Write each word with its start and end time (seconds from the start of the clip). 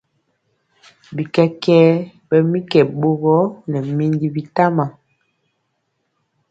Bikɛkɛ 1.15 1.77
ɓɛ 2.27 2.37
mi 2.51 2.59
kɛ 2.71 2.79
ɓogɔ 2.99 3.35
nɛ 3.71 3.77
minji 3.97 4.27
bitama. 4.35 4.85